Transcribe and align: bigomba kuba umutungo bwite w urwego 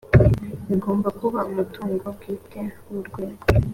bigomba 0.67 1.07
kuba 1.19 1.39
umutungo 1.49 2.05
bwite 2.15 2.61
w 2.89 2.93
urwego 2.99 3.45